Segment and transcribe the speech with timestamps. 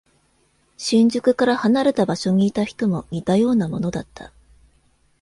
[0.77, 4.33] 新宿から離れた場所にいた人も似たようなものだった。